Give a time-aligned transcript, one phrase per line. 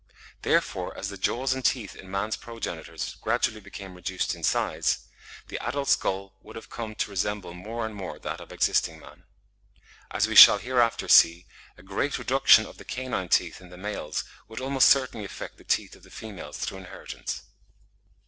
[0.41, 5.01] Therefore, as the jaws and teeth in man's progenitors gradually become reduced in size,
[5.47, 9.25] the adult skull would have come to resemble more and more that of existing man.
[10.09, 11.45] As we shall hereafter see,
[11.77, 15.63] a great reduction of the canine teeth in the males would almost certainly affect the
[15.63, 17.43] teeth of the females through inheritance.